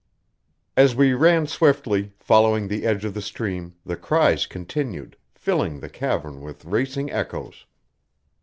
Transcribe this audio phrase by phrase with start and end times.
[0.75, 5.89] As we ran swiftly, following the edge of the stream, the cries continued, filling the
[5.89, 7.67] cavern with racing echoes.